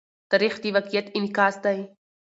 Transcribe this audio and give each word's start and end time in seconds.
تاریخ 0.31 0.53
د 0.63 0.65
واقعیت 0.75 1.07
انعکاس 1.17 1.55
دی. 1.63 1.79